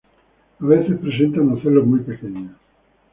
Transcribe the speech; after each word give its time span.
A 0.59 0.65
veces 0.65 0.97
presentan 0.99 1.51
ocelos 1.51 1.85
muy 1.85 1.99
pequeños. 1.99 2.53